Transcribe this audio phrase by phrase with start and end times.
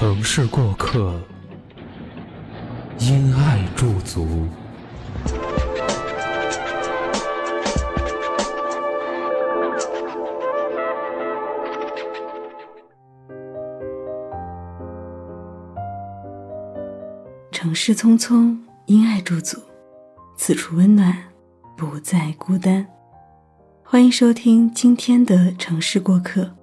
[0.00, 1.12] 城市过客，
[3.00, 4.46] 因爱驻足。
[17.50, 18.56] 城市匆匆，
[18.86, 19.60] 因爱驻足，
[20.36, 21.12] 此处温暖，
[21.76, 22.86] 不再孤单。
[23.82, 26.57] 欢迎收听今天的城市过客。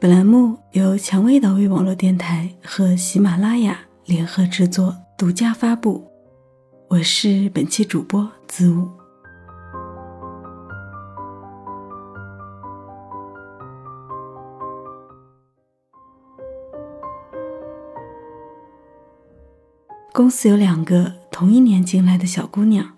[0.00, 6.02] 本栏目由蔷薇岛屿网络电台和喜马拉雅联合制作、独家发布。
[6.88, 8.88] 我是本期主播子午。
[20.14, 22.96] 公司有两个同一年进来的小姑娘，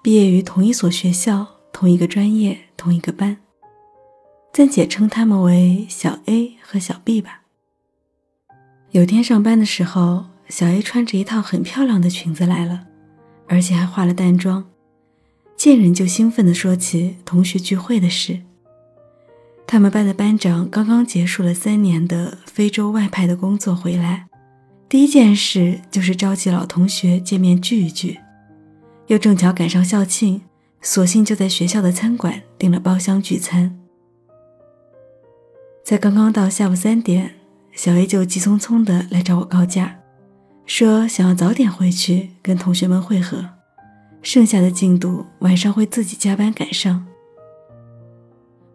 [0.00, 3.38] 毕业于同一所学校、同一个专业、同一个班。
[4.52, 7.42] 暂且称他们为小 A 和小 B 吧。
[8.90, 12.86] 有天上班的时候，小 A 穿着一套很漂亮的裙子来了，
[13.48, 14.68] 而且还化了淡妆，
[15.56, 18.42] 见人就兴奋地说起同学聚会的事。
[19.66, 24.26] 他们班的班长刚刚结束了三年的非洲外派的工作回来，
[24.86, 28.20] 第一件事就是召集老同学见面聚一聚，
[29.06, 30.42] 又正巧赶上校庆，
[30.82, 33.78] 索性就在学校的餐馆订了包厢聚餐。
[35.84, 37.34] 在刚刚到下午三点，
[37.72, 39.98] 小 A 就急匆匆的来找我告假，
[40.64, 43.44] 说想要早点回去跟同学们会合，
[44.22, 47.04] 剩下的进度晚上会自己加班赶上。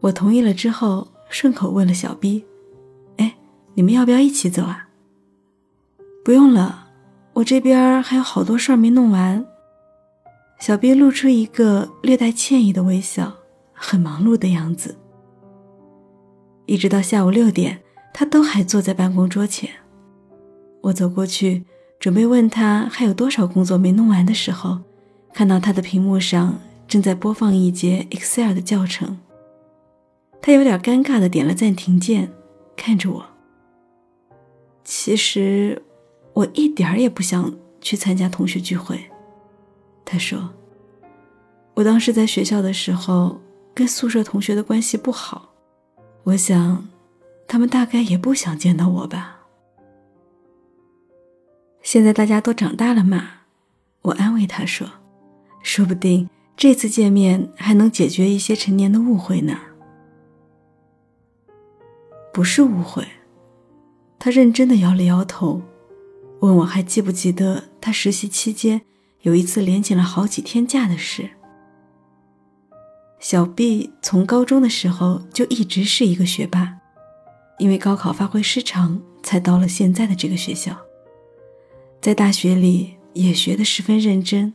[0.02, 2.44] 我同意了之后，顺口问了小 B：“
[3.16, 3.36] 哎，
[3.74, 4.90] 你们要不要一起走啊
[6.26, 6.90] ？”“不用了，
[7.34, 9.46] 我这边还有好多事儿没弄完。”
[10.60, 13.34] 小 B 露出一个略带歉意的微笑，
[13.74, 14.98] 很忙碌的样子。
[16.68, 17.82] 一直到下午六点，
[18.14, 19.70] 他都还坐在办公桌前。
[20.82, 21.64] 我走过去，
[21.98, 24.80] 准备问他还有多少工作没弄完的时候，
[25.34, 29.18] 看到他的屏幕上正在播放一节 Excel 的教程。
[30.42, 32.32] 他有点尴尬的点了暂停键，
[32.76, 33.26] 看着我。
[34.84, 35.82] 其实，
[36.34, 39.00] 我一点儿也不想去参加同学聚会。
[40.04, 40.50] 他说
[41.76, 43.40] ：“我当时在学校的时候，
[43.74, 45.47] 跟宿舍同学的关系不好。”
[46.28, 46.86] 我想，
[47.48, 49.48] 他们大概也不想见到我吧。
[51.82, 53.30] 现在大家都长大了嘛，
[54.02, 54.86] 我安慰他说
[55.64, 59.58] ：“说不定这次见面还能解决一些陈年的误会呢。”
[62.34, 63.08] 不是误会，
[64.20, 65.62] 他认真的摇了摇头，
[66.42, 68.82] 问我还记不记得他实习期间
[69.22, 71.30] 有一次连请了好几天假的事。
[73.30, 76.74] 小 B 从高中的时候就一直是一个学霸，
[77.58, 80.74] 因为高考发挥失常，才到了现在的这个学校。
[82.00, 84.54] 在大学里也学得十分认真，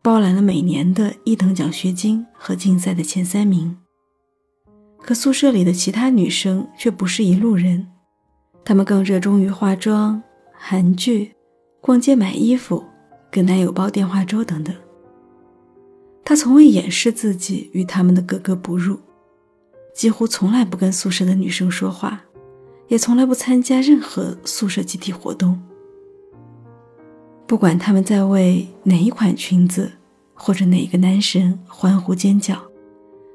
[0.00, 3.76] 包揽了每年的一等奖学金和竞赛的前三名。
[5.02, 7.86] 可宿舍里的其他女生却不是一路人，
[8.64, 10.22] 她们更热衷于化妆、
[10.54, 11.32] 韩剧、
[11.82, 12.82] 逛街买衣服、
[13.30, 14.74] 跟男友煲电话粥等等。
[16.24, 19.00] 他从未掩饰自己与他们的格格不入，
[19.94, 22.20] 几乎从来不跟宿舍的女生说话，
[22.88, 25.60] 也从来不参加任何宿舍集体活动。
[27.46, 29.90] 不管他们在为哪一款裙子
[30.34, 32.60] 或者哪个男神欢呼尖叫，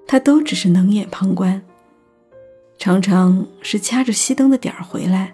[0.07, 1.61] 他都只是冷眼旁观。
[2.77, 5.33] 常常是掐着熄灯的点儿回来，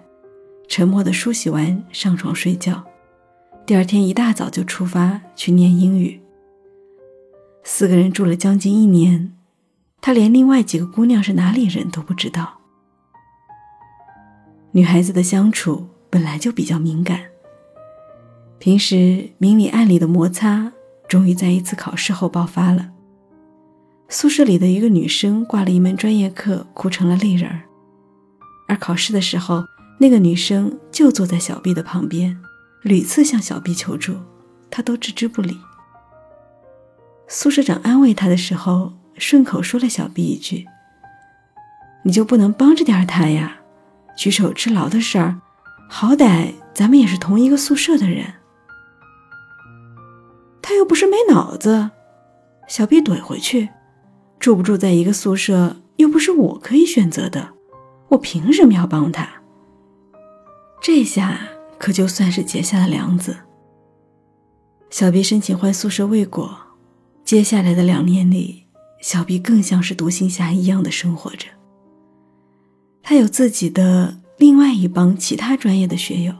[0.68, 2.82] 沉默的梳洗完上床睡觉，
[3.66, 6.21] 第二天一大早就出发去念英语。
[7.64, 9.32] 四个人住了将近一年，
[10.00, 12.58] 他连另外几个姑娘是哪里人都不知道。
[14.72, 17.20] 女孩子的相处本来就比较敏感，
[18.58, 20.72] 平时明里暗里的摩擦，
[21.08, 22.90] 终于在一次考试后爆发了。
[24.08, 27.62] 宿舍里的一个女生挂了一门专业课，哭成了泪人儿，
[28.66, 29.64] 而考试的时候，
[29.98, 32.38] 那个女生就坐在小 B 的旁边，
[32.82, 34.16] 屡次向小 B 求助，
[34.70, 35.56] 他都置之不理。
[37.28, 40.66] 宿舍长安慰他的时候，顺口说了小 B 一句
[42.04, 43.58] ：“你就不能帮着点他呀？
[44.16, 45.40] 举手之劳的事儿，
[45.88, 48.34] 好歹咱们也是同一个宿舍的人。
[50.60, 51.90] 他又不是没脑子。
[52.68, 53.70] 小毕怼回去
[54.38, 57.48] ：“住不住在一个宿舍，又不是我可以选择的，
[58.08, 59.28] 我凭什么要帮他？”
[60.80, 61.38] 这下
[61.78, 63.36] 可就算是结下了梁子。
[64.90, 66.54] 小毕申请换宿舍未果，
[67.32, 68.64] 接下来的两年里，
[69.00, 71.46] 小毕更像是独行侠一样的生活着。
[73.02, 76.34] 他有自己的另外一帮其他专业的学友，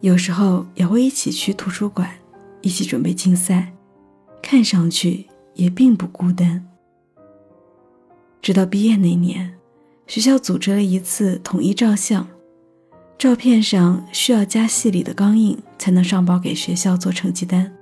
[0.00, 2.08] 有时候也会一起去图书馆，
[2.60, 3.72] 一起准备竞赛，
[4.40, 6.64] 看上去也并不孤单。
[8.40, 9.52] 直到毕业那年，
[10.06, 12.24] 学校组织了一次统一照相，
[13.18, 17.74] 照片上需要加系里的钢印才能上报给学校做成绩单，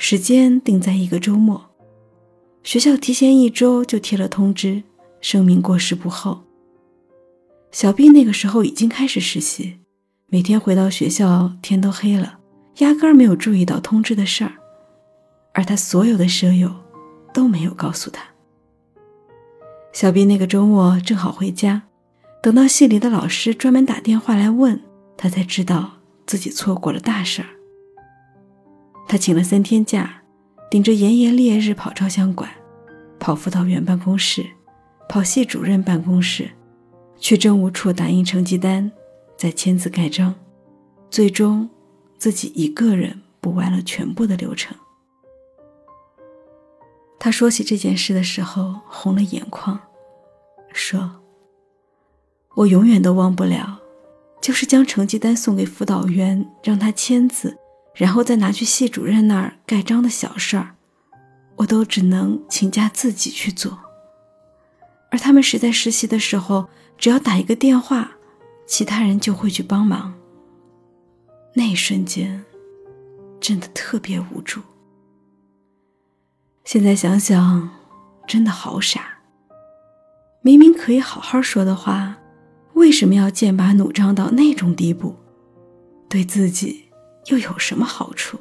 [0.00, 1.60] 时间定在一个周末，
[2.62, 4.80] 学校提前一周就贴了通知，
[5.20, 6.40] 声明过时不候。
[7.72, 9.76] 小毕那个时候已经开始实习，
[10.28, 12.38] 每天回到学校天都黑了，
[12.78, 14.52] 压根儿没有注意到通知的事儿，
[15.52, 16.72] 而他所有的舍友
[17.34, 18.22] 都没有告诉他。
[19.92, 21.82] 小毕那个周末正好回家，
[22.40, 24.80] 等到系里的老师专门打电话来问
[25.16, 25.90] 他，才知道
[26.24, 27.48] 自己错过了大事儿。
[29.08, 30.22] 他请了三天假，
[30.70, 32.48] 顶着炎炎烈日跑照相馆，
[33.18, 34.46] 跑辅导员办公室，
[35.08, 36.50] 跑系主任办公室。
[37.18, 38.92] 去政务处打印成绩单，
[39.36, 40.32] 再签字盖章，
[41.10, 41.68] 最终
[42.16, 44.76] 自己一个人补完了全部的流程。
[47.18, 49.80] 他说起这件事的时候红了眼眶，
[50.72, 51.10] 说
[52.54, 53.80] ：“我永远都忘不了，
[54.40, 57.58] 就是将成绩单送给辅导员让他签字，
[57.98, 60.74] 然后再拿去系主任那儿盖章的小事儿，
[61.56, 63.78] 我都只能请假自己去做。
[65.10, 68.10] 而他们实在实习的时候。”只要打一个电话，
[68.66, 70.12] 其他人就会去帮忙。
[71.54, 72.44] 那一瞬间，
[73.38, 74.60] 真的特别无助。
[76.64, 77.70] 现在想想，
[78.26, 79.18] 真的好傻。
[80.42, 82.18] 明明可以好好说的话，
[82.72, 85.14] 为什么要剑拔弩张到那种地步？
[86.08, 86.87] 对自己
[87.30, 88.38] 又有什么好处？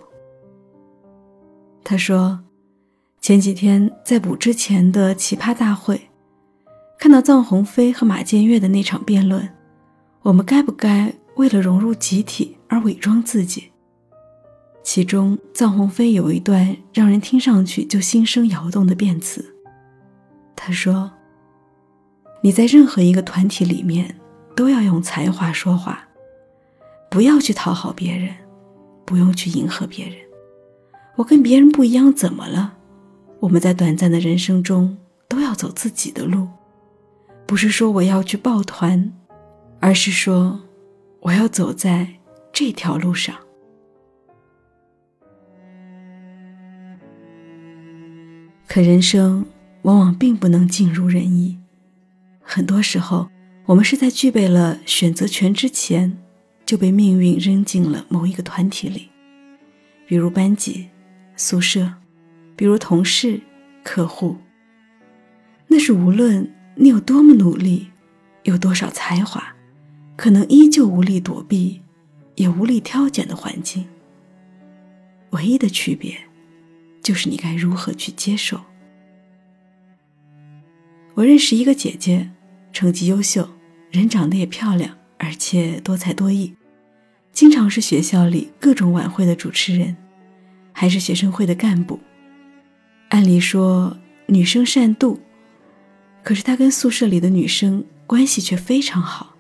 [1.84, 2.40] 他说，
[3.22, 6.02] 前几天在补之前的奇葩大会。
[7.00, 9.48] 看到臧鸿飞和马建岳的那场辩论，
[10.24, 13.72] 我们该不该为了融入集体而伪装自己？
[14.84, 19.54] 其中，臧鸿飞有一段让人听上去就心生摇动的辩词。
[20.56, 21.12] 他说
[22.42, 24.20] ：“你在任何一个团体里面，
[24.56, 26.08] 都要用才华说话，
[27.12, 28.34] 不要去讨好别人，
[29.08, 30.16] 不用去迎合别人。
[31.16, 32.76] 我跟别人不一样，怎么了？
[33.40, 34.96] 我们在短暂的人生中
[35.28, 36.48] 都要走自己的路。”
[37.48, 39.14] 不是说我要去抱团，
[39.80, 40.60] 而是说
[41.22, 42.06] 我要走在
[42.52, 43.34] 这条路上。
[48.68, 49.46] 可人生
[49.84, 51.58] 往往并不能尽如人意，
[52.42, 53.30] 很多时候
[53.66, 56.18] 我们是在具备了选择权之前，
[56.68, 59.10] 就被命运扔进了某一个团体里，
[60.06, 60.88] 比如班级、
[61.36, 61.92] 宿舍，
[62.56, 63.42] 比如同事、
[63.84, 64.38] 客户。
[65.68, 66.54] 那是无论。
[66.80, 67.88] 你有多么努力，
[68.44, 69.56] 有多少才华，
[70.16, 71.82] 可能依旧无力躲避，
[72.36, 73.84] 也无力挑拣的环境。
[75.32, 76.16] 唯一的区别，
[77.02, 78.62] 就是你该如何去接受。
[81.16, 82.30] 我认识一个姐姐，
[82.72, 83.50] 成绩优秀，
[83.90, 86.54] 人长得也漂亮，而且多才多艺，
[87.32, 89.96] 经常是学校里各种晚会的主持人，
[90.72, 92.00] 还是学生会的干部。
[93.10, 93.98] 按理说，
[94.28, 95.18] 女生善妒。
[96.24, 99.34] 可是他跟宿舍里的女生关系却非常好。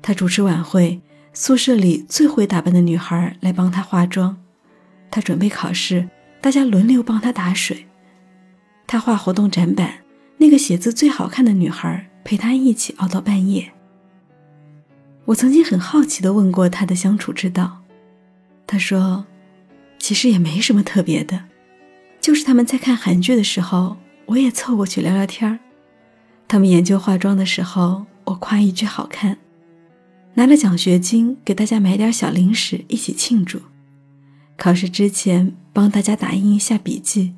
[0.00, 1.00] 他主持晚会，
[1.34, 4.36] 宿舍里最会打扮的女孩来帮他化妆；
[5.10, 6.08] 他准备考试，
[6.40, 7.76] 大家轮流帮他打水；
[8.86, 9.98] 他画活动展板，
[10.38, 13.70] 那个写字最好看的女孩陪他一起熬到半夜。
[15.26, 17.82] 我曾经很好奇地问过他的相处之道，
[18.66, 19.26] 他说
[19.98, 21.44] ：“其实也没什么特别的，
[22.20, 25.58] 就是他们在看韩剧的时候，我也凑过去聊聊天儿。”
[26.46, 29.36] 他们研究化妆的时候，我夸一句好看，
[30.34, 33.60] 拿了奖学金给大家买点小零食一起庆祝。
[34.56, 37.34] 考试之前帮大家打印一下笔记，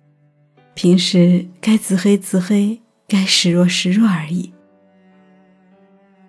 [0.74, 4.52] 平时该自黑自黑，该示弱示弱而已。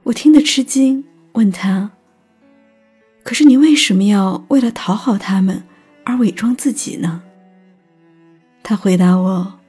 [0.04, 1.04] 我听得吃惊，
[1.40, 1.92] 问他
[3.24, 5.64] ：“可是你为什么要为了讨好他们
[6.04, 7.24] 而伪装自己呢？”
[8.62, 9.60] 他回答我：“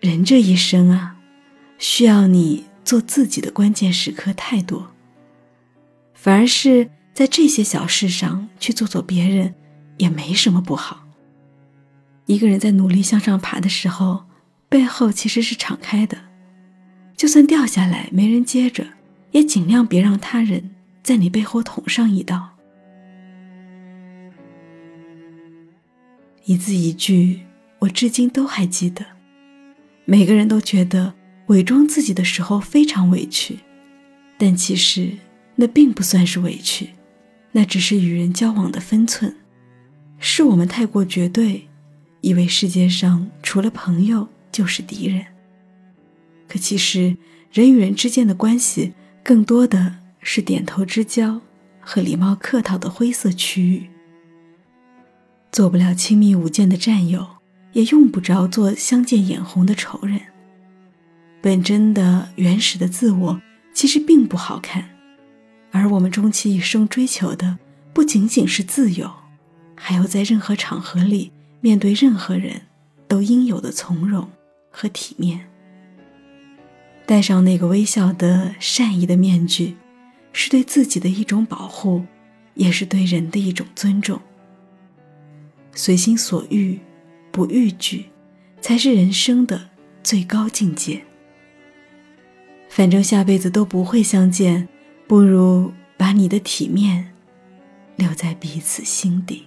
[0.00, 1.16] 人这一生啊。”
[1.78, 4.92] 需要你做自己的关键时刻太多，
[6.14, 9.52] 反而是在这些小事上去做做别人，
[9.96, 11.04] 也没什么不好。
[12.26, 14.26] 一个人在努力向上爬的时候，
[14.68, 16.18] 背后其实是敞开的，
[17.16, 18.86] 就算掉下来没人接着，
[19.32, 20.70] 也尽量别让他人
[21.02, 22.50] 在你背后捅上一刀。
[26.44, 27.40] 一字一句，
[27.80, 29.04] 我至今都还记得。
[30.04, 31.14] 每个人都觉得
[31.46, 33.58] 伪装自己的时候非常委屈，
[34.36, 35.12] 但其实
[35.54, 36.90] 那并不算是委屈，
[37.52, 39.36] 那只是与人交往的分寸，
[40.18, 41.68] 是我们太过绝对，
[42.20, 45.24] 以为世界上除了朋友就是敌人。
[46.48, 47.16] 可其实
[47.52, 48.92] 人与人之间的关系，
[49.22, 51.40] 更多的是点头之交
[51.80, 53.90] 和礼貌客套的灰色区域。
[55.50, 57.26] 做不了亲密无间的战友，
[57.72, 60.20] 也用不着做相见眼红的仇人。
[61.42, 63.42] 本真的原始的自我
[63.74, 64.88] 其实并不好看，
[65.70, 67.58] 而我们终其一生追求的，
[67.92, 69.10] 不仅仅是自由，
[69.74, 72.62] 还有在任何场合里面对任何人
[73.08, 74.30] 都应有的从容
[74.70, 75.48] 和体面。
[77.04, 79.76] 戴上那个微笑的善意的面具，
[80.32, 82.04] 是对自己的一种保护，
[82.54, 84.20] 也是对人的一种尊重。
[85.74, 86.78] 随心所欲，
[87.30, 88.06] 不逾矩，
[88.60, 89.70] 才是人生的
[90.02, 91.02] 最高境界。
[92.68, 94.68] 反正下辈子都不会相见，
[95.06, 97.12] 不如把你的体面
[97.96, 99.44] 留在彼此心底。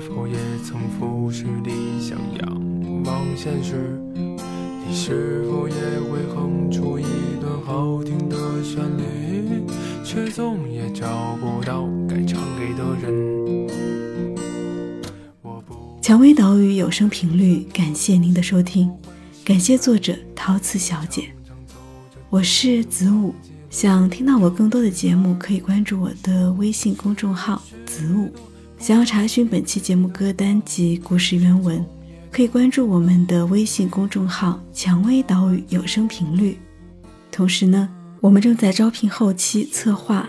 [0.00, 4.00] 否也曾俯视理想，仰望现实？
[4.86, 7.04] 你是否也会哼出一
[7.40, 9.62] 段好听的旋律，
[10.02, 13.68] 却总也找不到该唱给的人。
[16.00, 18.90] 蔷薇岛屿有声频率，感谢您的收听，
[19.44, 21.30] 感谢作者陶瓷小姐，
[22.30, 23.34] 我是子午。
[23.68, 28.28] 想听到我更多的节目，可以关注我的微信公众号子午。
[28.80, 31.84] 想要查询本期节目歌单及故事原文。
[32.32, 36.56] 可以关注我们的微信公众号“蔷薇岛屿有声频率”。
[37.30, 37.88] 同时呢，
[38.20, 40.28] 我们正在招聘后期策划。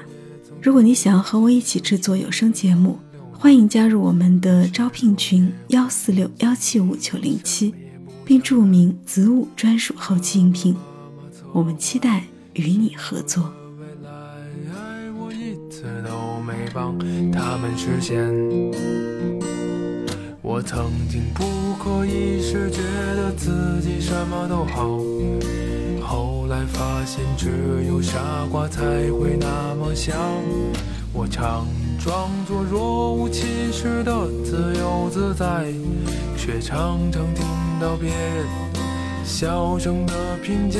[0.62, 3.00] 如果你想要和我一起制作有声节目，
[3.32, 7.74] 欢迎加入我们的招聘群幺四六幺七五九零七，
[8.26, 10.76] 并注明“子午专属后期应聘”。
[11.54, 13.54] 我们期待与你合作。
[16.74, 16.98] 帮
[17.32, 18.18] 他们实现
[20.42, 21.44] 我曾经不
[21.82, 22.82] 可一世，觉
[23.16, 25.00] 得自己什么都好，
[26.02, 27.50] 后来发现只
[27.88, 28.20] 有傻
[28.52, 30.16] 瓜才会那么想。
[31.14, 31.68] 我常
[32.00, 35.66] 装作若无其事的自由自在，
[36.38, 37.46] 却常常听
[37.80, 38.46] 到别人
[39.24, 40.80] 小声的评价。